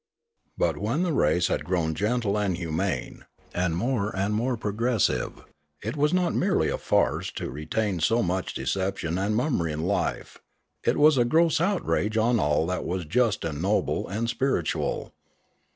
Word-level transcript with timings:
But 0.57 0.77
when 0.79 1.03
the 1.03 1.13
race 1.13 1.45
had 1.45 1.63
grown 1.63 1.93
gentle 1.93 2.35
and 2.35 2.57
humane 2.57 3.25
and 3.53 3.77
more 3.77 4.09
and 4.15 4.33
more 4.33 4.57
progressive, 4.57 5.45
it 5.83 5.95
was 5.95 6.11
not 6.11 6.33
merely 6.33 6.69
a 6.69 6.79
farce 6.79 7.31
to 7.33 7.51
re 7.51 7.67
tain 7.67 7.99
so 7.99 8.23
much 8.23 8.55
deception 8.55 9.19
and 9.19 9.35
mummery 9.35 9.71
in 9.71 9.83
life, 9.83 10.39
it 10.83 10.97
was 10.97 11.19
a 11.19 11.23
gross 11.23 11.61
outrage 11.61 12.17
on 12.17 12.39
all 12.39 12.65
that 12.65 12.83
was 12.83 13.05
just 13.05 13.45
and 13.45 13.61
noble 13.61 14.07
and 14.07 14.27
spiritual. 14.27 15.13